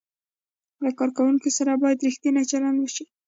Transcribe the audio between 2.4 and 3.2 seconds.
چلند وشي.